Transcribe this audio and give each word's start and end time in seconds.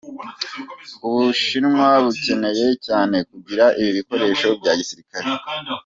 "Ubushinwa 1.07 1.87
bucyeneye 2.03 2.67
cyane 2.85 3.17
kugira 3.29 3.65
ibi 3.79 3.91
bikoresho 3.97 4.47
bya 4.61 4.73
gisirikare. 4.79 5.27